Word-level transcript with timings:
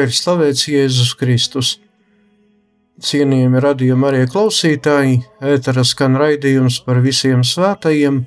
Lai 0.00 0.06
ir 0.08 0.14
slavēts 0.16 0.62
Jēzus 0.64 1.10
Kristus. 1.20 1.70
Cienījami 3.04 3.60
radījumi 3.60 4.06
arī 4.08 4.22
klausītāji, 4.32 5.18
ētera 5.44 5.84
skan 5.84 6.16
raidījums 6.16 6.78
par 6.86 7.02
visiem 7.04 7.42
svētajiem, 7.44 8.22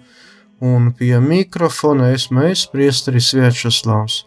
un 0.61 0.91
pie 0.93 1.17
mikrofona 1.17 2.11
esmu 2.13 2.45
es, 2.51 2.67
priesteris 2.69 3.31
Viečeslavs. 3.33 4.19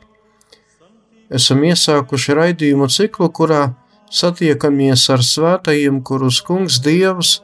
Esam 1.31 1.63
iesākuši 1.71 2.35
raidījumu 2.41 2.91
ciklu, 2.91 3.31
kurā 3.31 3.63
satiekamies 4.11 5.07
ar 5.15 5.23
svētajiem, 5.23 6.03
kurus 6.03 6.43
kungs 6.43 6.83
Dievs 6.83 7.37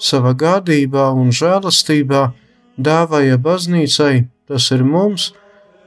savā 0.00 0.32
gādībā 0.32 1.10
un 1.12 1.36
žēlastībā 1.36 2.30
dāvāja 2.80 3.36
baznīcai, 3.36 4.24
tas 4.48 4.72
ir 4.72 4.88
mums, 4.88 5.34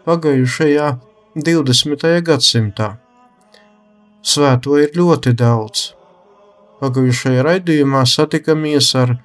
pagājušajā 0.06 1.00
20. 1.42 2.14
gadsimtā. 2.22 3.00
Svēto 4.24 4.78
ir 4.80 4.94
ļoti 4.96 5.34
daudz. 5.36 5.90
Pagājušajā 6.80 7.44
raidījumā 7.44 8.06
satikāmies 8.08 8.96
ar 8.96 9.20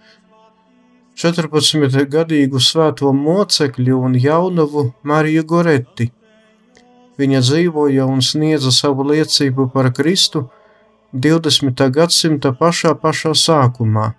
14-gadīgu 1.19 2.59
svēto 2.63 3.13
mocekļu 3.15 3.99
un 4.09 4.15
jaunavu 4.19 4.93
Mariju 5.07 5.45
Goretti. 5.47 6.11
Viņa 7.19 7.41
dzīvoja 7.47 8.07
un 8.11 8.23
sniedza 8.23 8.71
savu 8.75 9.03
liecību 9.07 9.69
par 9.75 9.93
Kristu 9.95 10.49
20. 11.15 11.91
gadsimta 11.95 12.53
pašā 12.59 12.95
pašā 12.99 13.33
sākumā. 13.39 14.15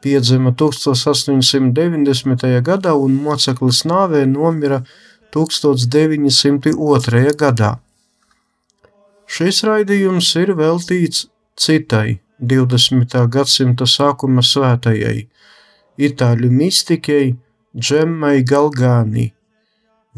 Piedzima 0.00 0.52
1890. 0.52 2.62
gadā 2.64 2.94
un 2.96 3.12
moceklis 3.24 3.84
nāvē 3.88 4.26
nomira 4.28 4.84
1902. 5.32 7.32
gadā. 7.36 7.89
Šis 9.30 9.60
raidījums 9.62 10.26
ir 10.40 10.50
veltīts 10.58 11.28
citai 11.54 12.18
20. 12.52 13.14
gadsimta 13.30 13.86
sākuma 13.86 14.42
svētajai, 14.42 15.28
itāļu 16.06 16.50
mistikei 16.50 17.36
Džemmai 17.76 18.42
Galgāni. 18.42 19.34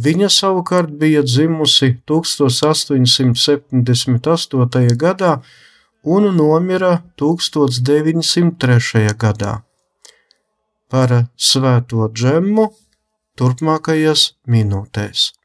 Viņa 0.00 0.28
savukārt 0.32 0.90
bija 1.02 1.22
dzimusi 1.26 2.00
1878. 2.08 4.96
gadā 5.04 5.32
un 6.16 6.22
nomira 6.38 6.94
1903. 7.20 9.12
gadā. 9.26 9.52
Par 10.88 11.08
svēto 11.36 12.08
džemmu 12.08 12.64
turpmākajās 13.36 14.32
minūtēs. 14.48 15.41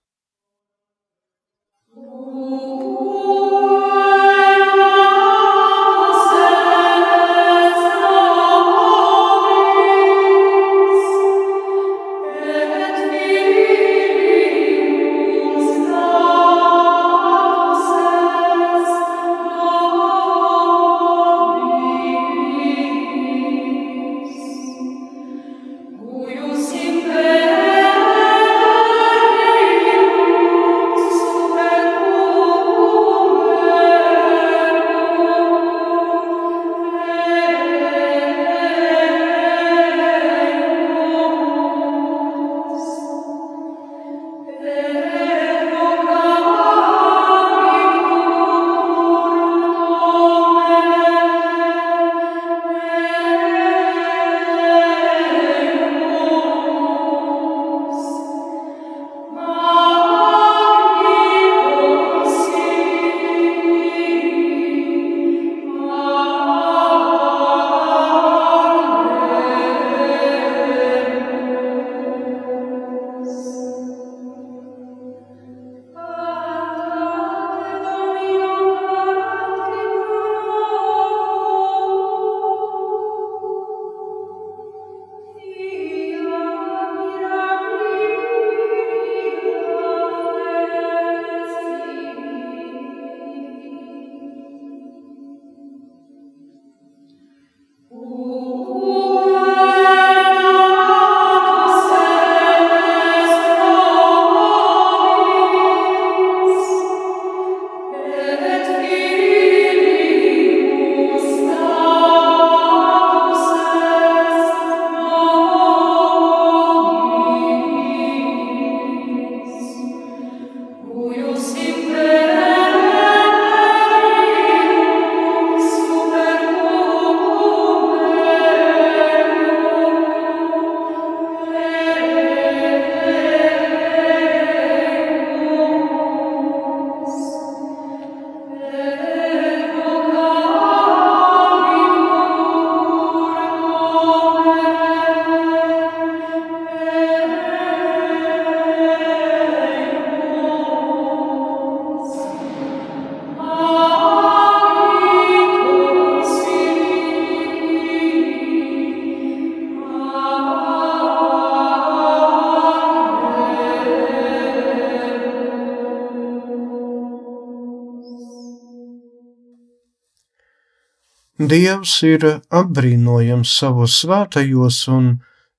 Dievs 171.47 171.93
ir 172.03 172.23
apbrīnojams 172.51 173.51
savos 173.59 173.93
svētajos, 174.01 174.79
un 174.91 175.05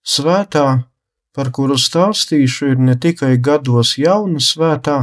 svētā, 0.04 0.64
par 1.32 1.50
kuru 1.54 1.78
stāstīšu, 1.80 2.72
ir 2.74 2.82
ne 2.88 2.96
tikai 2.98 3.36
gados 3.40 3.94
jauna 3.96 4.42
svētā, 4.42 4.98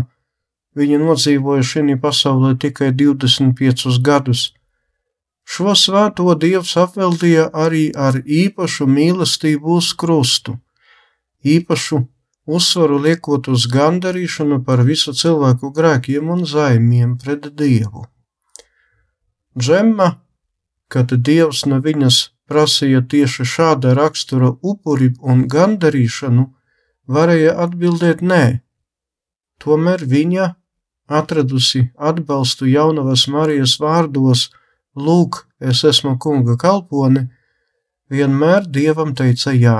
viņa 0.77 0.99
nodzīvoja 1.01 1.63
šī 1.65 1.95
pasaulē 2.01 2.53
tikai 2.61 2.91
25 2.93 3.97
gadus. 4.05 4.51
Šo 5.45 5.73
svēto 5.77 6.33
Dievs 6.41 6.75
apveltīja 6.81 7.47
arī 7.53 7.87
ar 7.93 8.19
īpašu 8.21 8.85
mīlestību 8.89 9.77
uz 9.77 9.93
krustu, 9.93 10.57
īpašu 11.45 12.01
uzsvaru 12.45 12.99
liekot 13.05 13.47
uz 13.53 13.65
gandarīšanu 13.73 14.61
par 14.65 14.83
visu 14.85 15.13
cilvēku 15.13 15.71
grēkiem 15.73 16.29
un 16.29 16.45
zaimiem 16.45 17.17
pret 17.21 17.49
Dievu. 17.57 18.05
Džemma, 19.57 20.24
kad 20.91 21.11
Dievs 21.27 21.65
no 21.69 21.79
viņas 21.81 22.19
prasīja 22.49 23.01
tieši 23.11 23.45
šāda 23.53 23.93
rakstura 23.97 24.51
upuri 24.61 25.13
un 25.21 25.45
gandarīšanu, 25.51 26.45
varēja 27.07 27.55
atbildēt 27.65 28.21
nē. 28.21 28.43
Tomēr 29.61 30.05
viņa, 30.05 30.51
atradusi 31.07 31.89
atbalstu 31.97 32.69
jaunavas 32.69 33.27
Marijas 33.31 33.79
vārdos, 33.81 34.49
Lūk, 34.95 35.41
es 35.59 35.83
esmu 35.83 36.15
kunga 36.23 36.55
kalpone, 36.55 37.27
vienmēr 38.09 38.63
dievam 38.77 39.11
teica 39.11 39.51
jā. 39.51 39.79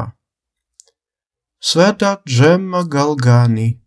Svētā 1.64 2.18
Džemma 2.28 2.84
Galgānī, 2.92 3.78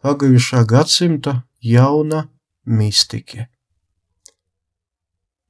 pagājušā 0.00 0.64
gadsimta 0.64 1.42
jauna 1.60 2.24
mistike. 2.64 3.50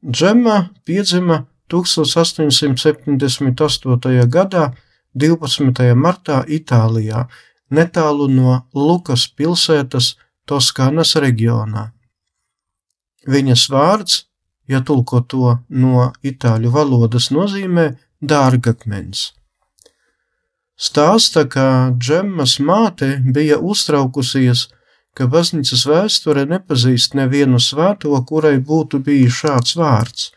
Džemma 0.01 0.73
piedzima 0.85 1.47
1878. 1.69 4.29
gadā 4.29 4.73
12. 5.15 5.95
martā 5.95 6.45
Itālijā, 6.49 7.29
netālu 7.71 8.29
no 8.33 8.63
Lukas 8.75 9.29
pilsētas 9.29 10.17
Toskānas 10.49 11.17
reģionā. 11.21 11.93
Viņas 13.29 13.69
vārds, 13.69 14.25
ja 14.65 14.81
tulko 14.81 15.21
to 15.21 15.61
no 15.69 16.13
itāļu 16.25 16.71
valodas, 16.73 17.31
nozīmē 17.31 17.99
dārgakmens. 18.25 19.37
Stāsta, 20.81 21.45
ka 21.45 21.93
Džemmas 21.93 22.57
māte 22.65 23.21
bija 23.21 23.61
uztraukusies, 23.61 24.73
ka 25.17 25.27
baznīcas 25.31 25.87
vēsture 25.91 26.47
nepazīst 26.51 27.17
nevienu 27.19 27.61
svēto, 27.63 28.15
kurai 28.29 28.59
būtu 28.59 29.03
bijis 29.07 29.41
šāds 29.43 29.77
vārds, 29.81 30.31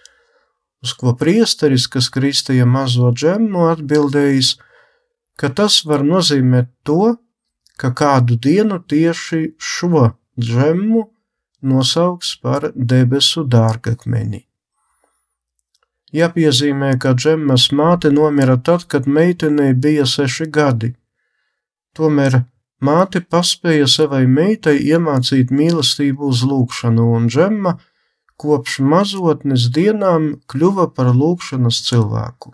uz 0.83 0.93
ko 0.99 1.15
priesteris, 1.19 1.87
kas 1.87 2.09
kristīja 2.13 2.65
mazo 2.69 3.11
džemmu, 3.11 3.67
atbildējis, 3.73 4.55
ka 5.39 5.49
tas 5.49 5.81
var 5.89 6.03
nozīmēt 6.07 6.71
to, 6.83 7.15
ka 7.77 7.93
kādu 7.93 8.37
dienu 8.37 8.79
tieši 8.79 9.43
šo 9.57 10.09
džemmu 10.39 11.05
nosauks 11.63 12.35
par 12.43 12.71
debesu 12.75 13.45
dārgakmeni. 13.47 14.43
Jāpiezīmē, 16.13 16.91
ka 17.01 17.15
Džemmas 17.17 17.71
māte 17.73 18.11
nomira 18.13 18.59
tad, 18.61 18.85
kad 18.85 19.07
meitenei 19.09 19.73
bija 19.73 20.05
seši 20.05 20.45
gadi. 20.57 20.91
Tomēr 21.97 22.43
māte 22.83 23.23
paspēja 23.23 23.87
savai 23.87 24.25
meitai 24.27 24.75
iemācīt 24.79 25.51
mīlestību 25.55 26.27
uz 26.31 26.43
lūgšanu, 26.47 27.03
un 27.17 27.27
Džemma 27.31 27.77
kopš 28.43 28.71
mazotnes 28.93 29.63
dienām 29.75 30.23
kļuva 30.51 30.85
par 30.97 31.07
lūgšanas 31.15 31.77
cilvēku. 31.87 32.49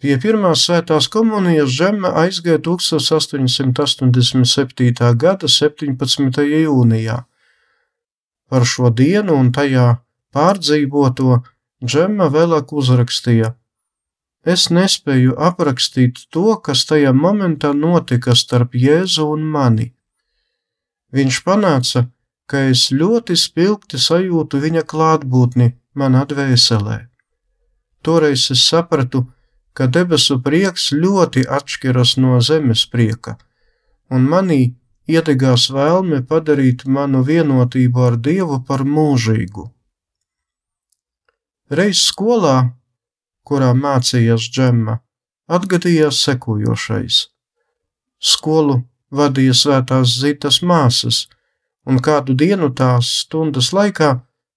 Pie 0.00 0.14
pirmās 0.16 0.64
svētās 0.64 1.04
komunijas 1.12 1.68
Džemma 1.76 2.08
aizgāja 2.22 2.56
1887. 2.64 5.12
gada 5.20 5.44
17. 5.44 6.40
jūnijā. 6.48 7.28
Par 8.48 8.64
šo 8.64 8.88
dienu 8.90 9.36
un 9.36 9.52
tajā 9.52 10.00
pārdzīvoto 10.32 11.44
Džemma 11.84 12.32
vēlāk 12.32 12.72
uzrakstīja: 12.72 13.59
Es 14.44 14.70
nespēju 14.72 15.34
aprakstīt 15.36 16.22
to, 16.32 16.56
kas 16.64 16.86
tajā 16.88 17.12
momentā 17.12 17.74
notika 17.76 18.34
starp 18.34 18.74
Jēzu 18.74 19.26
un 19.34 19.44
mani. 19.44 19.90
Viņš 21.12 21.42
panāca, 21.44 22.06
ka 22.48 22.64
es 22.72 22.88
ļoti 22.90 23.36
spilgti 23.36 24.00
sajūtu 24.00 24.62
viņa 24.62 24.86
klātbūtni 24.88 25.74
manā 25.94 26.24
dvēselē. 26.30 26.96
Toreiz 28.02 28.48
es 28.54 28.64
sapratu, 28.64 29.26
ka 29.76 29.86
debesu 29.86 30.40
prieks 30.40 30.90
ļoti 30.96 31.44
atšķiras 31.58 32.16
no 32.22 32.40
zemes 32.40 32.86
prieka, 32.88 33.36
un 34.10 34.24
manī 34.24 34.62
iedegās 35.10 35.68
vēlme 35.74 36.22
padarīt 36.30 36.86
manu 36.86 37.22
vienotību 37.26 38.06
ar 38.08 38.16
Dievu 38.16 38.62
par 38.66 38.86
mūžīgu. 38.88 39.68
Reiz 41.70 42.00
skolā, 42.08 42.72
kurā 43.46 43.72
mācījās 43.74 44.46
Džemma, 44.52 45.00
atgadījās 45.50 46.22
sekojošais. 46.26 47.20
Skolu 48.20 48.82
vadīja 49.10 49.54
svētās 49.56 50.16
zitas 50.22 50.60
māsas, 50.62 51.24
un 51.88 52.00
kādu 52.04 52.36
dienu 52.36 52.70
tās 52.76 53.10
stundas 53.24 53.72
laikā 53.76 54.12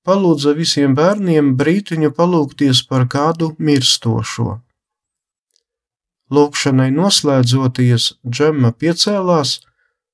palūdza 0.08 0.54
visiem 0.58 0.96
bērniem 0.98 1.56
brītiņu 1.60 2.12
palūgties 2.18 2.84
par 2.90 3.08
kādu 3.10 3.54
mirstošo. 3.58 4.60
Lūkšanai 6.34 6.90
noslēdzoties, 6.96 8.14
Džemma 8.26 8.74
piecēlās, 8.80 9.60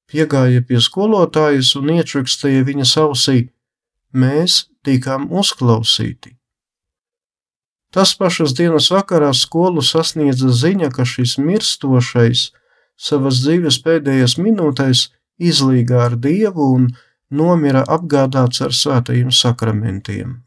piegāja 0.09 0.65
pie 0.67 0.81
skolotājas 0.83 1.75
un 1.79 1.93
iečukstīja 1.95 2.65
viņa 2.67 2.89
ausī: 3.05 3.39
Mēs 4.13 4.65
tikām 4.83 5.29
uzklausīti. 5.31 6.38
Tas 7.93 8.13
pašas 8.17 8.53
dienas 8.57 8.91
vakarā 8.93 9.31
skolu 9.33 9.81
sasniedza 9.81 10.51
ziņa, 10.53 10.91
ka 10.93 11.05
šis 11.09 11.37
mirstošais 11.41 12.49
savas 12.99 13.39
dzīves 13.41 13.79
pēdējās 13.85 14.37
minūtēs 14.37 15.07
izlīgā 15.39 16.03
ar 16.09 16.17
Dievu 16.19 16.67
un 16.75 16.91
nomira 17.31 17.81
apgādāts 17.87 18.61
ar 18.65 18.75
svētajiem 18.75 19.33
sakramentiem. 19.33 20.37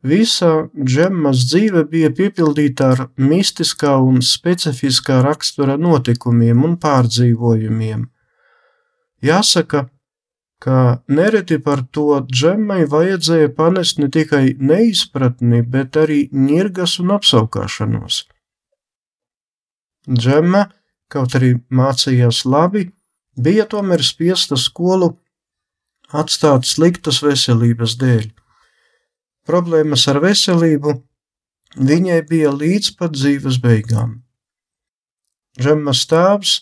Visa 0.00 0.70
džemmas 0.80 1.44
dzīve 1.50 1.84
bija 1.90 2.08
piepildīta 2.16 2.86
ar 2.94 3.00
mistiskā 3.20 3.98
un 4.00 4.22
specifiskā 4.24 5.18
rakstura 5.26 5.76
notikumiem 5.76 6.64
un 6.64 6.78
pārdzīvojumiem. 6.80 8.06
Jāsaka, 9.20 9.90
ka 10.60 11.00
nereti 11.08 11.56
par 11.64 11.82
to 11.96 12.20
džemmai 12.28 12.84
vajadzēja 12.92 13.52
panest 13.56 13.98
ne 13.98 14.10
tikai 14.12 14.56
neizpratni, 14.60 15.62
bet 15.64 15.96
arī 15.96 16.26
nirgas 16.32 16.98
un 17.00 17.14
apsaukāšanos. 17.16 18.26
Džemma, 20.10 20.66
kaut 21.08 21.36
arī 21.38 21.54
mācījās 21.72 22.44
labi, 22.44 22.90
bija 23.40 23.64
tomēr 23.72 24.04
spiesta 24.04 24.58
skolu 24.60 25.14
atstāt 26.12 26.68
sliktas 26.68 27.22
veselības 27.24 27.96
dēļ. 28.00 28.28
Problēmas 29.48 30.06
ar 30.12 30.20
veselību 30.22 30.98
viņai 31.90 32.20
bija 32.28 32.52
līdz 32.52 32.94
pat 32.98 33.16
dzīves 33.16 33.60
beigām. 33.62 34.18
Džemmas 35.58 36.04
tēvs, 36.10 36.60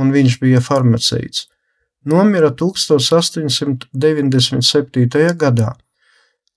un 0.00 0.12
viņš 0.14 0.38
bija 0.40 0.62
farmaceits, 0.64 1.51
nomira 2.04 2.50
1897. 2.50 5.36
gadā. 5.38 5.76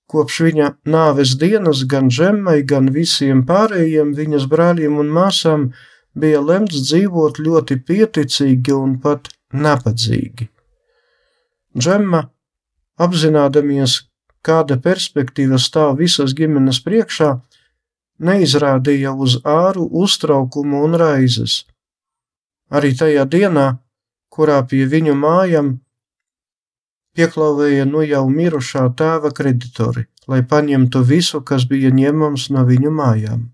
Kopš 0.05 0.41
viņa 0.45 0.67
nāves 0.85 1.33
dienas 1.41 1.83
gan 1.89 2.09
Džemmai, 2.13 2.61
gan 2.63 2.89
visiem 2.93 3.45
pārējiem 3.45 4.13
viņas 4.17 4.45
brāļiem 4.51 4.97
un 5.01 5.07
māsām 5.09 5.73
bija 6.13 6.41
lemts 6.41 6.81
dzīvot 6.89 7.39
ļoti 7.41 7.75
pieticīgi 7.87 8.71
un 8.73 8.99
pat 9.01 9.27
nabadzīgi. 9.53 10.49
Džemma, 11.75 12.29
apzinādamies, 13.01 14.05
kāda 14.45 14.77
perspektīva 14.79 15.57
stāv 15.59 15.97
visas 15.99 16.33
ģimenes 16.37 16.79
priekšā, 16.85 17.41
neizrādīja 18.21 19.11
uz 19.11 19.39
āru 19.43 19.89
uztraukumu 20.03 20.83
un 20.85 20.95
raizes. 21.01 21.65
Arī 22.71 22.93
tajā 22.97 23.25
dienā, 23.29 23.65
kurā 24.35 24.59
pie 24.69 24.83
viņu 24.91 25.15
mājām 25.15 25.71
pieklāvēja 27.15 27.87
nu 27.87 28.03
jau 28.03 28.25
mirušā 28.29 28.85
tēva 28.99 29.31
kreditori, 29.35 30.05
lai 30.27 30.41
paņemtu 30.43 31.01
visu, 31.07 31.41
kas 31.41 31.65
bija 31.69 31.91
ņemams 31.95 32.49
no 32.51 32.65
viņu 32.67 32.91
mājām. 32.91 33.49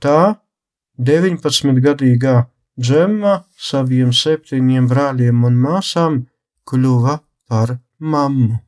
Tā 0.00 0.36
19-gadīgā 1.00 2.36
Džemma 2.80 3.34
saviem 3.60 4.12
septiņiem 4.16 4.86
brāļiem 4.88 5.44
un 5.44 5.56
māsām 5.60 6.20
kļuva 6.68 7.18
par 7.50 7.76
mammu. 7.98 8.60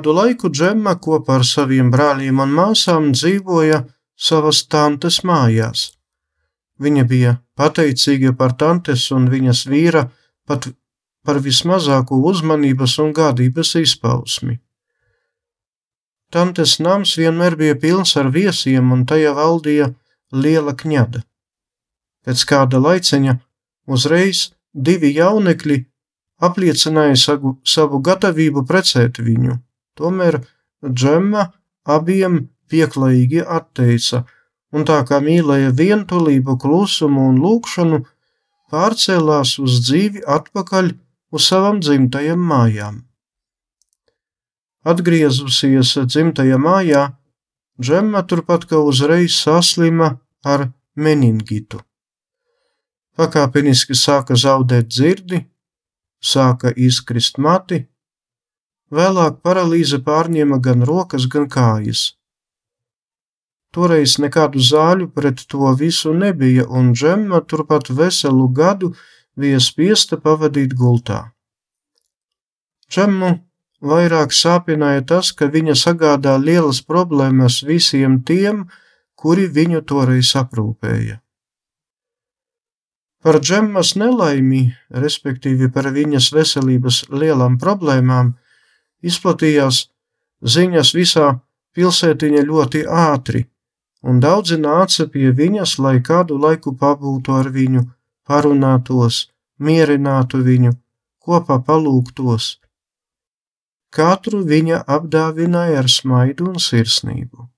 Kādu 0.00 0.14
laiku 0.16 0.48
Džemma 0.48 0.94
kopā 0.96 1.34
ar 1.36 1.42
saviem 1.44 1.90
brāļiem 1.92 2.38
un 2.40 2.54
māsām 2.56 3.10
dzīvoja 3.12 3.82
savas 4.16 4.62
tantes 4.72 5.18
mājās. 5.28 5.82
Viņa 6.80 7.04
bija 7.10 7.34
pateicīga 7.60 8.32
par 8.32 8.54
tantes 8.56 9.04
un 9.12 9.28
viņas 9.28 9.66
vīra 9.68 10.06
pat 10.48 10.70
par 11.20 11.42
vismazāko 11.44 12.16
uzmanības 12.32 12.96
un 13.04 13.12
gādības 13.12 13.74
izpausmi. 13.82 14.56
Tantes 16.32 16.78
nams 16.80 17.18
vienmēr 17.20 17.60
bija 17.60 17.76
pilns 17.76 18.16
ar 18.16 18.32
viesiem, 18.32 18.96
un 18.96 19.04
tajā 19.04 19.36
valdīja 19.36 19.92
liela 20.32 20.72
kņada. 20.72 21.26
Pēc 22.24 22.48
kāda 22.48 22.80
laiciņa 22.80 23.36
uzreiz 23.84 24.46
divi 24.72 25.12
jaunekļi 25.20 25.82
apliecināja 26.40 27.26
savu, 27.28 27.58
savu 27.60 28.00
gatavību 28.00 28.64
precēt 28.64 29.20
viņu. 29.20 29.60
Tomēr 30.00 30.40
Džemma 30.80 31.50
abiem 31.84 32.46
pieklājīgi 32.70 33.44
atteica, 33.44 34.24
un 34.72 34.86
tā 34.88 35.00
kā 35.08 35.20
mīlēja 35.20 35.74
vientulību, 35.76 36.56
klusumu 36.62 37.28
un 37.30 37.40
lūkšanu, 37.44 38.00
pārcēlās 38.70 39.58
uz 39.60 39.80
dzīvi 39.84 40.24
atpakaļ 40.38 40.92
uz 41.34 41.46
savām 41.50 41.80
dzimtajām 41.82 42.42
mājām. 42.52 43.00
Atgriezusies 44.86 45.96
dzimtajā 46.08 46.58
mājā, 46.58 47.08
Džemma 47.80 48.20
turpat 48.28 48.66
kā 48.68 48.76
uzreiz 48.84 49.38
saslima 49.40 50.10
ar 50.44 50.66
meningitu. 51.00 51.80
Pakāpeniski 53.16 53.96
sāka 53.96 54.36
zaudēt 54.36 54.90
dzirdi, 54.92 55.40
sāka 56.20 56.74
izkrist 56.76 57.40
mati, 57.40 57.86
Vēlāk 58.90 59.38
paralīze 59.46 60.00
pārņēma 60.02 60.58
gan 60.62 60.82
rokas, 60.86 61.28
gan 61.30 61.46
kājas. 61.48 62.16
Toreiz 63.70 64.16
nekādu 64.18 64.58
zāļu 64.58 65.12
pret 65.14 65.44
to 65.46 65.70
visu 65.78 66.10
nebija, 66.14 66.64
un 66.66 66.90
Džemma 66.92 67.38
turpat 67.46 67.92
veselu 67.94 68.48
gadu 68.50 68.90
bija 69.38 69.60
spiesta 69.62 70.18
pavadīt 70.18 70.74
gultā. 70.74 71.20
Džemmu 72.90 73.30
vairāk 73.80 74.34
sāpināja 74.34 75.06
tas, 75.06 75.30
ka 75.30 75.46
viņa 75.46 75.78
sagādā 75.78 76.34
lielas 76.42 76.82
problēmas 76.82 77.62
visiem 77.62 78.18
tiem, 78.26 78.66
kuri 79.14 79.46
viņu 79.46 79.84
toreiz 79.86 80.34
aprūpēja. 80.34 81.20
Par 83.22 83.38
Džemmas 83.38 83.94
nelaimi, 84.00 84.70
respektīvi 84.90 85.68
par 85.70 85.92
viņas 85.94 86.32
veselības 86.34 87.04
lielām 87.12 87.58
problēmām, 87.60 88.34
Izplatījās 89.02 89.86
ziņas 90.54 90.92
visā 90.96 91.28
pilsētiņa 91.76 92.42
ļoti 92.48 92.84
ātri, 92.86 93.44
un 94.02 94.20
daudzi 94.20 94.58
nāca 94.60 95.06
pie 95.12 95.30
viņas, 95.36 95.78
lai 95.78 96.00
kādu 96.04 96.38
laiku 96.40 96.74
pabūtu 96.76 97.36
ar 97.36 97.50
viņu, 97.54 97.84
parunātos, 98.28 99.28
mierinātu 99.58 100.42
viņu, 100.44 100.74
kopā 101.20 101.60
palūgtos. 101.66 102.56
Katru 103.90 104.44
viņa 104.46 104.84
apdāvināja 104.86 105.80
ar 105.82 105.88
smaidu 105.90 106.52
un 106.52 106.60
sirsnību. 106.62 107.48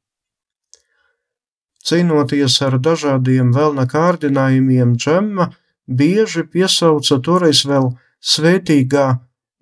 Cīnoties 1.82 2.60
ar 2.62 2.78
dažādiem 2.78 3.50
vēlna 3.52 3.88
kārdinājumiem, 3.90 4.94
Džemma 4.96 5.48
bieži 5.86 6.44
piesauca 6.46 7.18
toreiz 7.26 7.64
vēl 7.66 7.90
svētīgā 8.22 9.06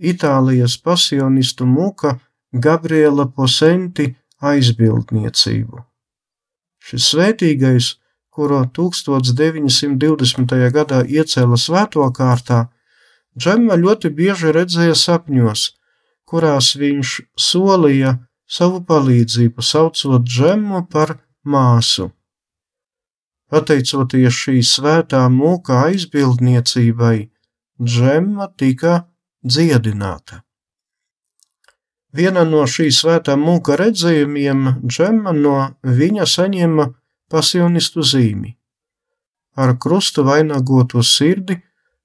Itālijas 0.00 0.78
pasionistu 0.80 1.66
muka 1.68 2.16
Gabriela 2.52 3.26
Posenti 3.28 4.08
aizbildniecību. 4.40 5.84
Šis 6.80 7.10
svētīgais, 7.12 7.94
kuru 8.32 8.62
1920. 8.78 10.54
gadā 10.72 11.02
iecēla 11.04 11.58
svēto 11.60 12.06
kārtā, 12.16 12.68
Džemma 13.38 13.76
ļoti 13.78 14.10
bieži 14.10 14.50
redzēja 14.56 14.96
sapņos, 14.98 15.66
kurās 16.26 16.72
viņš 16.80 17.12
solīja 17.38 18.16
savu 18.50 18.80
palīdzību, 18.88 19.62
saucot 19.62 20.24
Džemmu 20.26 20.86
par 20.90 21.18
māsu. 21.44 22.10
Pateicoties 23.50 24.34
šī 24.34 24.56
svētā 24.66 25.22
mūka 25.30 25.84
aizbildniecībai, 25.90 27.30
Džemma 27.82 28.50
tika 28.58 29.09
dziedināta. 29.44 30.42
Viena 32.12 32.42
no 32.44 32.64
šī 32.66 32.88
svētā 32.90 33.36
mūka 33.38 33.76
redzējumiem 33.78 34.80
Džemma 34.86 35.32
no 35.36 35.58
viņa 35.82 36.26
saņēma 36.26 36.88
pasionistu 37.30 38.02
zīmi 38.02 38.56
ar 39.60 39.76
krusta 39.78 40.22
vainagoto 40.24 41.02
sirdi, 41.04 41.58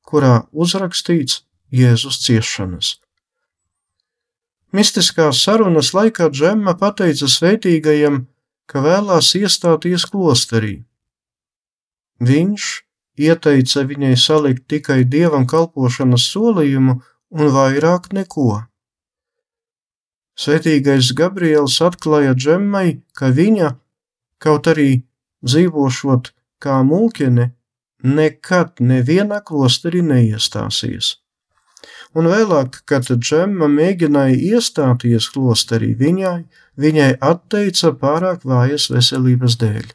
kurā 0.06 0.46
uzrakstīts 0.52 1.44
Jēzus 1.74 2.20
ciešanas. 2.26 2.96
Mistiskās 4.76 5.40
sarunas 5.46 5.94
laikā 5.96 6.30
Džemma 6.34 6.76
pateica 6.80 7.30
svētīgajam, 7.32 8.26
ka 8.68 8.82
vēlās 8.84 9.32
iestāties 9.40 10.08
klosterī. 10.12 10.76
Viņš 12.20 12.68
ieteica 13.28 13.84
viņai 13.88 14.16
salikt 14.20 14.68
tikai 14.72 15.04
dievam 15.08 15.46
kalpošanas 15.48 16.28
solījumu 16.34 17.00
un 17.32 17.52
vairāk 17.56 18.12
neko. 18.14 18.66
Svētīgais 20.36 21.14
Gabriels 21.16 21.80
atklāja 21.82 22.36
Džemmai, 22.36 23.02
ka 23.16 23.32
viņa, 23.32 23.76
kaut 24.44 24.68
arī 24.68 25.06
dzīvošot 25.48 26.34
kā 26.60 26.82
mūkene, 26.84 27.54
nekad 28.04 28.80
nevienā 28.80 29.40
klosterī 29.48 30.02
neiestāsies. 30.06 31.16
Un 32.16 32.24
vēlāk, 32.32 32.80
kad 32.90 33.04
Džemma 33.08 33.68
mēģināja 33.72 34.36
iestāties 34.56 35.30
klosterī, 35.34 35.90
viņai, 36.00 36.40
viņai 36.80 37.12
atteica 37.32 37.90
pārāk 38.02 38.40
vājas 38.48 38.86
veselības 38.92 39.54
dēļ. 39.62 39.86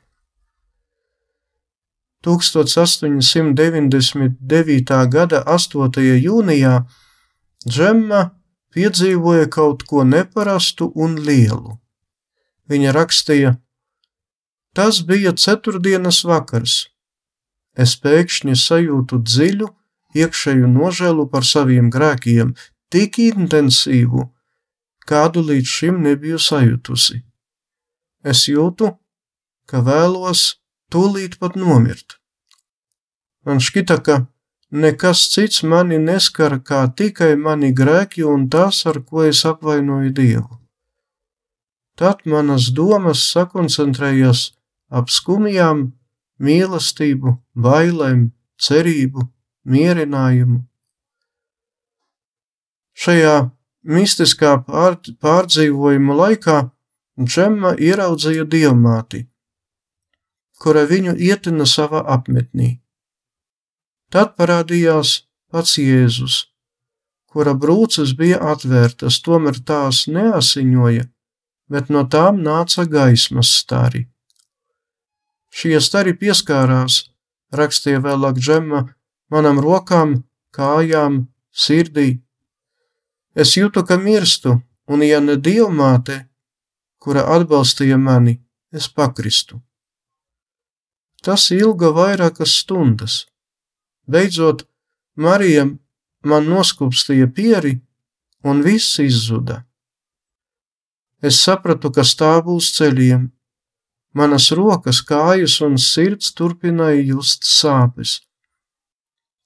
1899. 2.25 5.07
gada 5.09 5.39
8. 5.49 6.01
jūnijā 6.21 6.85
Džemma 7.69 8.31
piedzīvoja 8.73 9.49
kaut 9.53 9.83
ko 9.89 10.05
neparastu 10.05 10.91
un 10.95 11.19
lielu. 11.21 11.77
Viņa 12.71 12.93
rakstīja: 12.97 13.57
Tas 14.75 15.03
bija 15.05 15.35
ceturtdienas 15.35 16.23
vakars. 16.25 16.87
Es 17.77 17.97
pēkšņi 18.01 18.55
sajūtu 18.57 19.21
dziļu, 19.27 19.69
iekšēju 20.15 20.69
nožēlu 20.71 21.27
par 21.31 21.47
saviem 21.47 21.91
grēkiem, 21.91 22.55
tik 22.91 23.19
intensīvu, 23.23 24.27
kādu 25.07 25.43
līdz 25.47 25.75
šim 25.77 26.01
nebiju 26.07 26.39
sajutusi. 26.39 27.21
Es 28.25 28.47
jūtu, 28.49 28.91
ka 29.67 29.83
vēlos 29.87 30.61
tūlīt 30.93 31.39
pat 31.41 31.57
nomirt. 31.57 32.19
Man 33.47 33.63
šķita, 33.63 33.97
ka 34.05 34.17
Nekas 34.71 35.25
cits 35.33 35.65
mani 35.67 35.99
neskar 35.99 36.61
kā 36.63 36.85
tikai 36.95 37.35
mani 37.37 37.73
grēki 37.75 38.23
un 38.23 38.47
tas, 38.49 38.87
ar 38.87 39.01
ko 39.03 39.25
es 39.27 39.43
apvainoju 39.45 40.13
Dievu. 40.15 40.61
Tad 41.99 42.23
manas 42.25 42.71
domas 42.71 43.25
sakoncentrējas 43.33 44.53
ap 44.91 45.11
skumjām, 45.11 45.91
mīlestību, 46.39 47.35
bailēm, 47.55 48.31
cerību, 48.63 49.27
mierinājumu. 49.67 50.63
Šajā 52.95 53.51
mistiskā 53.83 54.55
pār, 54.65 55.01
pārdzīvojuma 55.21 56.17
laikā 56.23 56.61
Džemma 57.21 57.75
ieraudzīja 57.77 58.47
dievmāti, 58.49 59.27
kura 60.57 60.87
viņu 60.89 61.19
ietina 61.21 61.67
savā 61.69 62.01
apmetnī. 62.09 62.80
Tad 64.11 64.35
parādījās 64.35 65.21
pats 65.51 65.77
Jēzus, 65.79 66.37
kura 67.31 67.55
brūces 67.55 68.17
bija 68.19 68.41
atvērtas, 68.53 69.21
tomēr 69.23 69.61
tās 69.67 70.09
neasiņoja, 70.11 71.05
bet 71.71 71.93
no 71.95 72.03
tām 72.11 72.41
nāca 72.43 72.87
gaismas 72.91 73.53
stari. 73.61 74.09
Šie 75.55 75.79
stari 75.83 76.17
pieskārās, 76.19 77.05
rakstīja 77.55 78.03
vēlāk 78.03 78.39
džemma, 78.39 78.83
manam 79.31 79.63
rokām, 79.63 80.21
kājām, 80.55 81.23
sirdī. 81.55 82.21
Es 83.35 83.55
jūtu, 83.55 83.87
ka 83.87 83.99
mirstu, 83.99 84.59
un 84.91 85.07
ja 85.07 85.23
ne 85.23 85.39
dievmāte, 85.39 86.25
kura 86.99 87.29
atbalstīja 87.37 87.99
mani, 87.99 88.41
es 88.75 88.91
pakristu. 88.91 89.63
Tas 91.23 91.51
ilga 91.55 91.95
vairākas 91.95 92.59
stundas. 92.63 93.27
Beidzot, 94.11 94.65
Marija 95.17 95.67
man 96.27 96.49
noskūpstīja 96.51 97.29
pieri, 97.35 97.77
un 98.45 98.63
viss 98.65 98.99
izzuda. 99.03 99.63
Es 101.23 101.39
sapratu, 101.45 101.91
ka 101.93 102.05
stāvu 102.07 102.57
uz 102.61 102.71
ceļiem. 102.77 103.29
Manas 104.17 104.49
rokas, 104.57 105.03
kājas 105.07 105.61
un 105.63 105.77
sirds 105.79 106.33
turpināja 106.35 107.05
just 107.13 107.47
sāpes. 107.47 108.19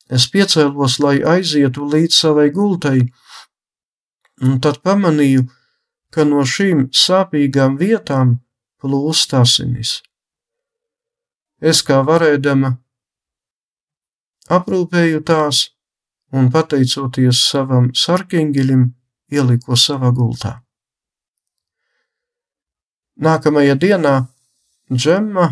Es 0.09 0.29
piecēlos, 0.31 1.01
lai 1.03 1.19
aizietu 1.35 1.85
līdz 1.91 2.15
savai 2.15 2.49
gultai, 2.55 3.01
un 4.45 4.61
tad 4.65 4.81
pamanīju, 4.85 5.45
ka 6.15 6.25
no 6.29 6.45
šīm 6.47 6.89
sāpīgām 6.95 7.77
vietām 7.81 8.39
plūst 8.81 9.35
asinis. 9.37 9.99
Es 11.61 11.83
kā 11.83 12.01
varēdama 12.07 12.77
aprūpēju 14.51 15.23
tās 15.25 15.71
un, 16.35 16.51
pateicoties 16.51 17.41
savam 17.51 17.91
sarkanģelim, 17.95 18.93
ieliku 19.33 19.77
savā 19.79 20.11
gultā. 20.15 20.61
Nākamajā 23.15 23.77
dienā 23.79 24.15
Džemma, 24.93 25.47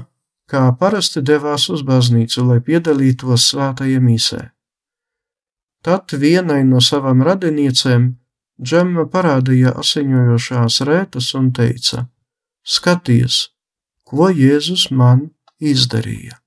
kā 0.50 0.66
parasti, 0.76 1.22
devās 1.22 1.68
uz 1.72 1.85
baznīcu, 1.87 2.42
lai 2.44 2.59
piedalītos 2.61 3.46
svētajā 3.52 4.02
misē. 4.02 4.42
Tad 5.83 6.12
vienai 6.12 6.62
no 6.68 6.83
savām 6.85 7.24
radiniecēm 7.26 8.11
Džemma 8.62 9.07
parādīja 9.11 9.72
asiņojošās 9.81 10.83
rētas 10.87 11.33
un 11.38 11.48
teica: 11.57 12.05
Skaties, 12.62 13.48
ko 14.05 14.28
Jēzus 14.28 14.90
man 14.92 15.31
izdarīja! 15.59 16.41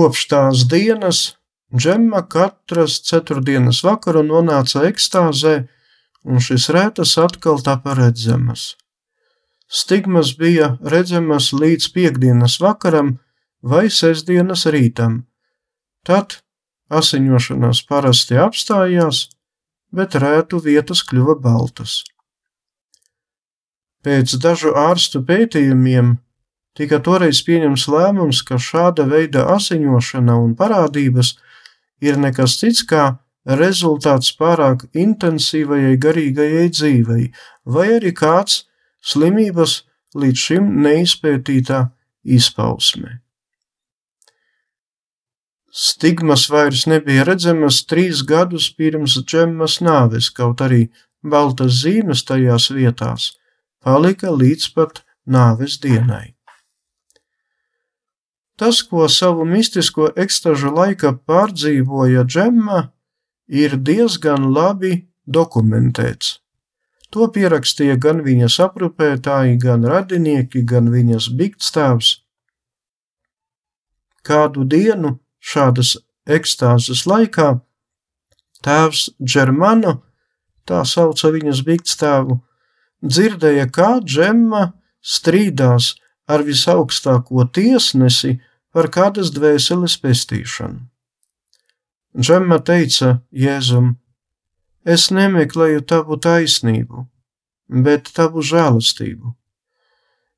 Kopš 0.00 0.20
tās 0.30 0.60
dienas 0.64 1.18
Džemma 1.76 2.22
katras 2.32 2.94
ceturtdienas 3.04 3.82
vakaru 3.84 4.22
nonāca 4.24 4.86
ekstāzē, 4.88 5.52
un 6.24 6.40
šis 6.40 6.70
rētas 6.72 7.12
atkal 7.20 7.60
tapa 7.66 7.92
redzamas. 7.98 8.62
Stigmas 9.68 10.30
bija 10.40 10.70
redzamas 10.94 11.50
līdz 11.52 11.90
piekdienas 11.92 12.56
vakaram 12.64 13.18
vai 13.60 13.90
sestdienas 13.92 14.64
rītam. 14.72 15.20
Tad 16.08 16.38
asiņošanās 16.88 17.84
parasti 17.92 18.40
apstājās, 18.40 19.26
bet 19.92 20.16
rētu 20.16 20.62
vietas 20.64 21.04
kļuva 21.04 21.36
baltas. 21.44 22.00
Pēc 24.00 24.38
dažu 24.40 24.72
ārstu 24.80 25.20
pētījumiem 25.28 26.16
tika 26.78 27.00
toreiz 27.04 27.42
pieņems 27.46 27.86
lēmums, 27.90 28.42
ka 28.46 28.58
šāda 28.60 29.06
veida 29.10 29.46
asiņošana 29.54 30.36
un 30.44 30.54
parādības 30.58 31.34
ir 32.00 32.18
nekas 32.20 32.58
cits 32.60 32.84
kā 32.86 33.06
rezultāts 33.60 34.32
pārāk 34.36 34.86
intensīvajai 34.94 35.96
garīgajai 36.04 36.68
dzīvei, 36.76 37.24
vai 37.64 37.86
arī 37.96 38.12
kāds 38.16 38.64
slimības 39.00 39.80
līdz 40.14 40.46
šim 40.46 40.70
neizpētītā 40.84 41.88
izpausme. 42.24 43.20
Stigmas 45.70 46.48
vairs 46.50 46.88
nebija 46.90 47.24
redzamas 47.28 47.84
trīs 47.86 48.24
gadus 48.26 48.66
pirms 48.74 49.20
džemmas 49.22 49.78
nāves, 49.80 50.26
kaut 50.34 50.60
arī 50.66 50.88
baltas 51.22 51.78
zīmes 51.84 52.24
tajās 52.26 52.72
vietās 52.74 53.30
palika 53.80 54.30
līdz 54.34 54.66
pat 54.74 55.02
nāves 55.26 55.78
dienai. 55.80 56.34
Tas, 58.60 58.82
ko 58.84 59.06
savu 59.08 59.46
mistisko 59.48 60.10
ekstažu 60.20 60.68
laika 60.76 61.14
pārdzīvoja 61.16 62.26
Džemma, 62.28 62.90
ir 63.48 63.78
diezgan 63.80 64.50
labi 64.52 65.06
dokumentēts. 65.24 66.34
To 67.10 67.26
pierakstīja 67.32 67.96
gan 67.98 68.20
viņas 68.26 68.58
aprūpētāji, 68.66 69.56
gan 69.62 69.86
radinieki, 69.88 70.60
gan 70.62 70.90
viņas 70.92 71.30
bigtstāvs. 71.38 72.10
Kādu 74.28 74.66
dienu 74.68 75.16
šādas 75.40 75.96
ekstāzes 76.28 77.06
laikā 77.08 77.48
tēvs 78.60 79.08
Džermano, 79.24 79.96
tā 80.68 80.84
sauca 80.84 81.32
viņas 81.32 81.64
bigtstāvu, 81.64 82.36
dzirdēja, 83.00 83.66
kā 83.72 83.96
Džemma 84.04 84.66
strīdās 85.00 85.94
ar 86.28 86.44
visaugstāko 86.46 87.48
tiesnesi 87.48 88.36
par 88.74 88.90
kādas 88.94 89.32
dvēseles 89.34 89.96
pestīšanu. 90.02 90.80
Džemma 92.18 92.58
teica 92.66 93.20
Jēzum: 93.30 93.94
Es 94.84 95.10
nemeklēju 95.14 95.84
tavu 95.86 96.16
taisnību, 96.16 97.04
bet 97.84 98.10
tavu 98.16 98.42
žēlastību. 98.42 99.34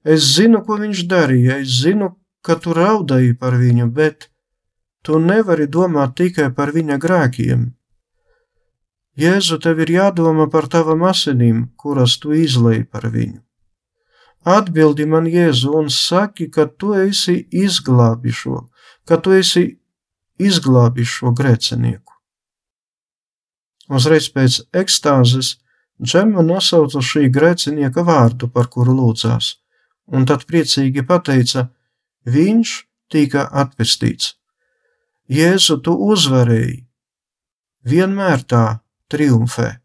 Es 0.05 0.27
zinu, 0.35 0.65
ko 0.67 0.81
viņš 0.83 1.05
darīja, 1.09 1.61
es 1.63 1.79
zinu, 1.85 2.11
ka 2.43 2.59
tu 2.59 2.75
raudāji 2.75 3.37
par 3.39 3.55
viņu, 3.61 3.87
bet 3.95 4.29
tu 5.07 5.19
nevari 5.23 5.69
domāt 5.71 6.17
tikai 6.19 6.51
par 6.55 6.75
viņa 6.75 6.99
grēkiem. 6.99 7.71
Jēzu, 9.23 9.59
tev 9.63 9.81
ir 9.85 9.93
jādomā 9.93 10.49
par 10.51 10.67
tavām 10.73 11.05
asinīm, 11.07 11.67
kuras 11.77 12.17
tu 12.19 12.33
izlēji 12.33 12.87
par 12.89 13.11
viņu. 13.13 13.41
Atbildi 14.43 15.07
man, 15.07 15.29
Jēzu, 15.31 15.71
un 15.79 15.91
saki, 15.91 16.49
ka 16.51 16.67
tu 16.67 16.95
esi 16.99 17.45
izglābis 17.55 18.43
šo, 18.43 18.65
ka 19.07 19.19
tu 19.23 19.35
esi 19.37 19.65
izglābis 20.43 21.09
šo 21.09 21.31
grēcinieku. 21.39 22.17
Uzreiz 23.93 24.29
pēc 24.33 24.63
ekstāzes 24.83 25.57
Džemma 26.03 26.43
nosauca 26.43 26.99
šī 26.99 27.29
grēcinieka 27.31 28.03
vārdu, 28.03 28.49
par 28.51 28.67
kuru 28.67 28.95
lūdzās, 28.97 29.53
un 30.11 30.27
tad 30.27 30.47
priecīgi 30.49 31.05
pateica: 31.07 31.69
Viņš 32.27 32.73
tika 33.13 33.45
atpestīts. 33.63 34.35
Jēzu, 35.31 35.79
tu 35.85 35.95
uzvarēji, 35.95 36.83
vienmēr 37.87 38.43
tā 38.43 38.65
triumfē. 39.13 39.82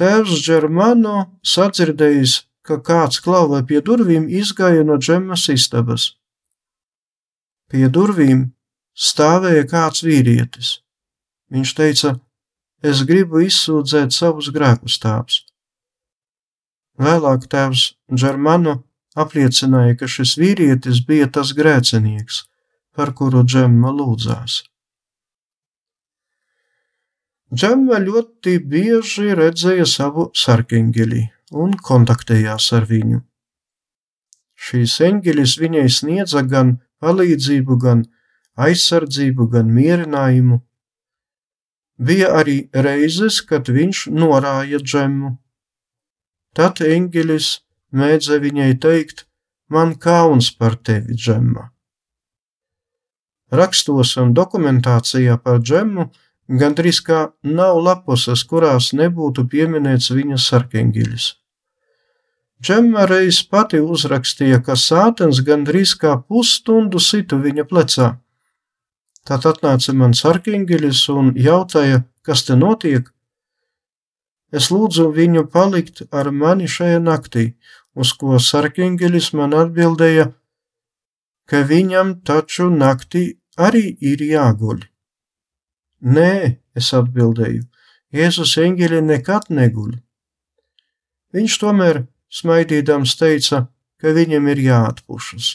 Tēvs 0.00 0.40
Džermano 0.40 1.26
sadzirdējis, 1.44 2.38
ka 2.64 2.78
kāds 2.80 3.20
klauvē 3.20 3.60
pie 3.68 3.82
durvīm, 3.84 4.28
izgāja 4.30 4.86
no 4.88 4.96
džemas 4.96 5.48
istabas. 5.52 6.12
Pie 7.68 7.88
durvīm 7.92 8.46
stāvēja 8.96 9.66
kāds 9.68 10.04
vīrietis. 10.06 10.78
Viņš 11.52 11.74
teica: 11.76 12.14
Es 12.82 13.04
gribu 13.06 13.44
izsūdzēt 13.44 14.16
savus 14.16 14.48
grēkus 14.54 14.96
tāps. 15.02 15.42
Vēlāk 16.98 17.46
tēvs 17.52 17.92
Džermano 18.12 18.78
apliecināja, 19.16 19.96
ka 20.00 20.08
šis 20.08 20.34
vīrietis 20.40 21.04
bija 21.06 21.28
tas 21.28 21.52
grēcinieks, 21.56 22.44
par 22.96 23.12
kuru 23.16 23.44
džemma 23.44 23.92
lūdzās. 23.92 24.62
Džemma 27.52 27.98
ļoti 28.00 28.54
bieži 28.64 29.34
redzēja 29.36 29.84
savu 29.84 30.30
sarkanģeli 30.32 31.26
un 31.62 31.74
kontaktējās 31.88 32.70
ar 32.78 32.86
viņu. 32.88 33.18
Šīs 34.56 34.94
eņģelis 35.04 35.58
viņai 35.60 35.88
sniedza 35.92 36.40
gan 36.48 36.78
palīdzību, 37.04 37.76
gan 37.82 38.06
aizsardzību, 38.56 39.50
gan 39.52 39.68
mierinājumu. 39.68 40.62
Bija 42.00 42.32
arī 42.38 42.56
reizes, 42.72 43.42
kad 43.44 43.68
viņš 43.68 44.06
norāja 44.16 44.80
džemu. 44.80 45.34
Tad 46.56 46.80
eņģelis 46.80 47.52
mēdza 47.92 48.40
viņai 48.40 48.72
teikt: 48.80 49.26
Man 49.68 49.94
kauns 50.00 50.48
par 50.56 50.80
tevi, 50.80 51.20
džemma. 51.20 51.68
Rakstos 53.52 54.16
un 54.16 54.32
dokumentācijā 54.32 55.36
par 55.36 55.60
džemu 55.60 56.08
gandrīz 56.48 57.00
kā 57.04 57.20
nav 57.42 57.78
lapuses, 57.82 58.42
kurās 58.44 58.92
nebūtu 58.96 59.46
pieminēts 59.48 60.10
viņa 60.10 60.38
sarkanģelis. 60.38 61.32
Džemma 62.62 63.06
reiz 63.10 63.40
pati 63.50 63.80
uzrakstīja, 63.82 64.60
ka 64.62 64.76
sātens 64.78 65.40
gandrīz 65.42 65.96
kā 65.98 66.14
pusstundu 66.22 67.00
situ 67.02 67.38
viņa 67.42 67.64
plecā. 67.66 68.12
Tad 69.26 69.46
atnāca 69.50 69.94
mans 69.94 70.22
arkanģelis 70.26 71.08
un 71.10 71.32
jautāja, 71.38 72.04
kas 72.22 72.44
te 72.46 72.54
notiek. 72.58 73.08
Es 74.52 74.70
lūdzu 74.70 75.08
viņu 75.16 75.46
palikt 75.50 76.04
ar 76.12 76.30
mani 76.30 76.68
šajā 76.70 77.00
naktī, 77.02 77.44
uz 77.94 78.12
ko 78.18 78.38
sarkanģelis 78.38 79.32
man 79.38 79.56
atbildēja, 79.58 80.30
ka 81.48 81.64
viņam 81.66 82.20
taču 82.26 82.68
naktī 82.70 83.24
arī 83.58 83.88
ir 84.00 84.22
jāguļ. 84.22 84.91
Nē, 86.02 86.58
es 86.74 86.90
atbildēju, 86.98 87.62
Jēzus 88.12 88.56
eņģeļi 88.58 88.98
nekad 89.06 89.46
neguļ. 89.54 89.92
Viņš 91.32 91.54
tomēr 91.62 92.02
smaidīdams 92.28 93.14
teica, 93.20 93.68
ka 94.02 94.10
viņam 94.16 94.48
ir 94.52 94.60
jāatpūšas. 94.66 95.46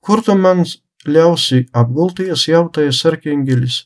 Kur 0.00 0.22
tu 0.22 0.36
man 0.38 0.62
ļausi 1.04 1.66
apgulties, 1.74 2.46
jautāja 2.46 2.94
sarkanģelis. 2.94 3.82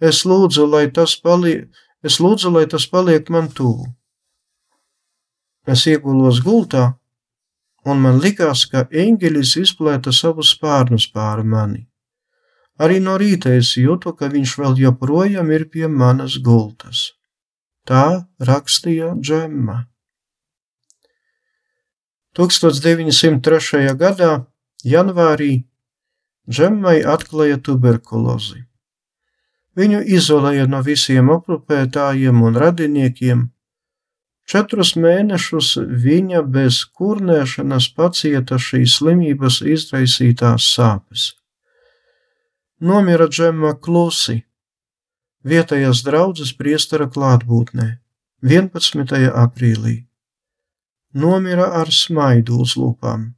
Es 0.00 0.22
lūdzu, 0.24 0.70
lai 0.70 0.86
tas 0.94 1.18
paliek, 1.18 1.66
es 2.06 2.20
lūdzu, 2.22 2.54
lai 2.54 2.64
tas 2.70 2.86
paliek 2.86 3.28
man 3.28 3.50
tuvu. 3.50 3.90
Es 5.66 5.84
iegulos 5.90 6.40
gultā, 6.46 6.94
un 7.84 8.00
man 8.06 8.22
likās, 8.22 8.64
ka 8.70 8.86
eņģelis 8.88 9.58
izplēta 9.66 10.14
savus 10.14 10.54
spārnus 10.54 11.10
pāri 11.10 11.44
mani. 11.44 11.89
Arī 12.80 12.96
no 13.04 13.18
rīta 13.20 13.52
es 13.60 13.74
jūtu, 13.76 14.14
ka 14.16 14.30
viņš 14.32 14.56
vēl 14.56 14.78
joprojām 14.86 15.50
ir 15.52 15.66
pie 15.68 15.88
manas 15.88 16.38
gultas. 16.40 17.10
Tā 17.84 18.24
rakstīja 18.40 19.12
Džemma. 19.20 19.84
1903. 22.38 23.90
gadā, 24.00 24.30
janvārī, 24.86 25.64
Džemmai 26.50 27.00
atklāja 27.04 27.58
tuberkulozi. 27.60 28.64
Viņu 29.76 30.00
izolēja 30.16 30.66
no 30.70 30.80
visiem 30.82 31.28
aprūpētājiem 31.30 32.40
un 32.42 32.56
radiniekiem. 32.58 33.42
Četrus 34.50 34.96
mēnešus 34.98 35.76
viņa 36.06 36.42
bez 36.42 36.80
kurnēšanas 36.98 37.90
pacieta 37.94 38.58
šīs 38.58 38.96
slimības 38.98 39.60
izraisītās 39.62 40.66
sāpes. 40.74 41.28
Nomira 42.80 43.26
Džemma 43.28 43.74
klusi, 43.76 44.38
vietējās 45.44 46.00
draudzes 46.00 46.56
priestera 46.56 47.04
klātbūtnē 47.12 48.00
11. 48.40 49.36
aprīlī. 49.36 50.08
Nomira 51.12 51.76
ar 51.76 51.92
smaidu 51.92 52.64
uz 52.64 52.80
lūpām. 52.80 53.36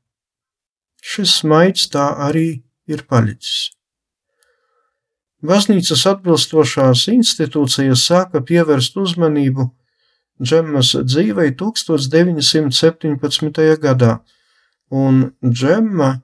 Šis 1.03 1.35
smaids 1.41 1.91
tā 1.91 2.15
arī 2.29 2.63
ir 2.87 3.03
palicis. 3.11 3.75
Baznīcas 5.43 6.07
atbilstošās 6.15 7.11
institūcijas 7.11 7.99
sāka 8.13 8.47
pievērst 8.47 8.95
uzmanību 8.95 9.75
Džemmas 10.39 10.95
dzīvei 11.03 11.51
1917. 11.59 13.75
gadā, 13.91 14.23
un 14.87 15.35
Džemma 15.43 16.23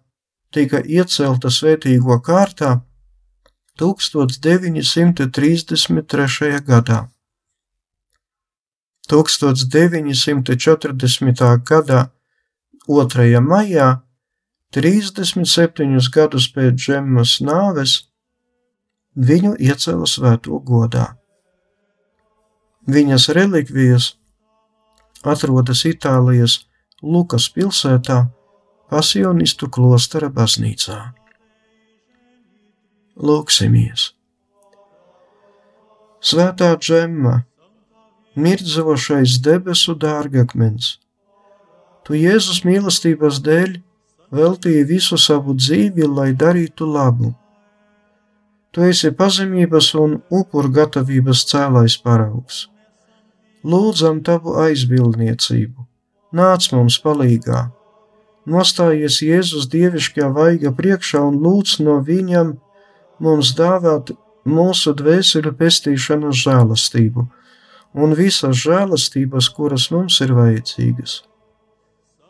tika 0.55 0.79
iecelta 0.87 1.51
svētīgo 1.51 2.23
kārtā 2.23 2.87
1933. 3.79 6.59
gadā. 6.67 7.09
1940. 9.09 11.65
gada 11.65 12.11
2. 12.89 13.41
maijā, 13.41 14.03
37 14.75 16.11
gadus 16.13 16.49
pēc 16.53 16.75
Džemmas 16.77 17.41
nāves, 17.41 18.09
viņu 19.17 19.57
iecēla 19.57 20.07
svēto 20.07 20.61
godā. 20.61 21.17
Viņas 22.89 23.29
relikvijas 23.37 24.15
atrodas 25.25 25.85
Itālijas 25.89 26.65
Lukas 27.03 27.49
pilsētā, 27.53 28.29
Pasionistu 28.89 29.69
klostera 29.69 30.31
baznīcā. 30.33 31.18
Lūksimies! 33.19 34.13
Svētā 36.23 36.69
džemma, 36.79 37.33
mirdzošais 38.39 39.41
debesu 39.43 39.97
dārgakmens, 39.99 40.93
tu 42.07 42.15
Jēzus 42.15 42.61
mīlestības 42.63 43.41
dēļ 43.43 43.73
veltīji 44.39 44.85
visu 44.87 45.19
savu 45.19 45.57
dzīvi, 45.59 46.07
lai 46.07 46.29
darītu 46.43 46.87
labu. 46.87 47.33
Tu 48.71 48.87
esi 48.87 49.11
pazemības 49.11 49.91
un 49.99 50.21
upuru 50.31 50.71
gatavības 50.79 51.43
cēlājs 51.51 51.99
paraugs. 52.05 52.69
Lūdzam 53.67 54.23
tavu 54.23 54.55
aizbildniecību, 54.63 55.89
nāc 56.39 56.71
mums 56.71 57.03
palīgā, 57.03 57.67
nostājies 58.47 59.19
Jēzus 59.27 59.67
dievišķajā 59.75 60.33
vaiga 60.39 60.71
priekšā 60.71 61.27
un 61.33 61.43
lūdz 61.43 61.81
no 61.83 61.99
viņam, 61.99 62.55
mums 63.23 63.55
dāvāt 63.59 64.13
mūsu 64.49 64.95
dvēseli 64.97 65.53
pestīšanu 65.59 66.33
žēlastību 66.33 67.27
un 67.99 68.15
visas 68.17 68.59
žēlastības, 68.63 69.49
kuras 69.55 69.89
mums 69.95 70.21
ir 70.25 70.35
vajadzīgas. 70.37 71.23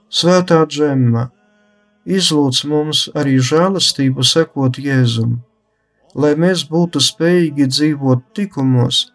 Svētā 0.09 0.62
džemma, 0.66 1.29
izlūdz 2.09 2.62
mums 2.70 3.07
arī 3.18 3.37
žēlastību 3.44 4.24
sekot 4.24 4.79
Jēzum, 4.81 5.38
lai 6.14 6.35
mēs 6.40 6.64
būtu 6.70 7.03
spējīgi 7.05 7.68
dzīvot 7.74 8.31
tikumos 8.38 9.09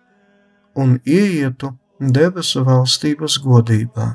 un 0.77 0.99
ieietu 1.05 1.73
debesu 1.99 2.63
valstības 2.67 3.39
godībā. 3.41 4.13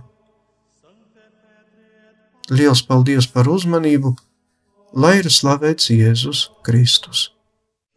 Liels 2.49 2.81
paldies 2.83 3.27
par 3.29 3.49
uzmanību, 3.51 4.15
lai 4.95 5.19
ir 5.21 5.29
slavēts 5.33 5.91
Jēzus 5.93 6.47
Kristus! 6.65 7.38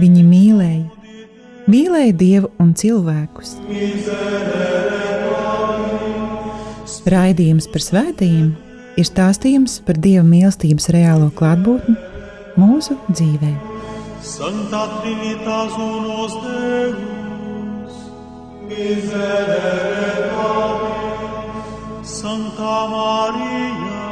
Viņi 0.00 0.22
mīlēja, 0.24 0.86
mīlēja 1.68 2.12
Dievu 2.16 2.48
un 2.62 2.72
cilvēkus. 2.78 3.56
Raidījums 7.12 7.66
par 7.72 7.82
svētījumiem 7.84 8.52
ir 9.00 9.08
stāstījums 9.08 9.78
par 9.86 9.98
Dieva 10.00 10.24
mīlestības 10.26 10.88
reālo 10.94 11.30
klātbūtni 11.36 11.96
mūsu 12.60 12.96
dzīvē. 13.10 13.52
Santa 14.22 14.84
Trinitas 15.00 15.74
unos 15.82 16.36
Deus, 16.44 17.96
miserere 18.68 20.28
Domini, 20.36 22.04
Santa 22.06 22.76
Maria, 22.92 24.06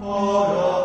ora 0.00 0.83